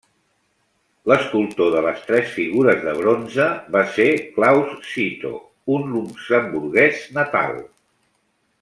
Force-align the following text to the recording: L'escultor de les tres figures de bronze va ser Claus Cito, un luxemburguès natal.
L'escultor 1.11 1.67
de 1.75 1.83
les 1.87 1.99
tres 2.07 2.31
figures 2.37 2.81
de 2.87 2.95
bronze 3.01 3.47
va 3.77 3.83
ser 3.99 4.07
Claus 4.39 4.73
Cito, 4.95 5.35
un 5.77 5.87
luxemburguès 5.93 7.05
natal. 7.21 7.55